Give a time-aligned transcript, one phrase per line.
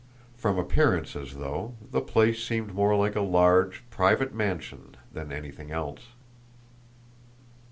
[0.35, 6.07] From appearances, though, the place seemed more like a large, private mansion than anything else.